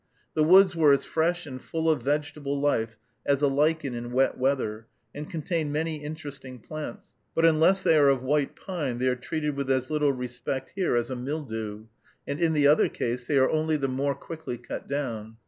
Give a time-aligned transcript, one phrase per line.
[0.33, 4.35] The woods were as fresh and full of vegetable life as a lichen in wet
[4.35, 9.15] weather, and contained many interesting plants; but unless they are of white pine, they are
[9.15, 11.83] treated with as little respect here as a mildew,
[12.25, 15.37] and in the other case they are only the more quickly cut down.